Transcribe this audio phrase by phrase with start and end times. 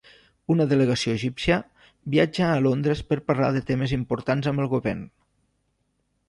[0.51, 1.57] Una delegació egípcia
[2.15, 5.07] viatja a Londres per parlar de temes importants amb el govern.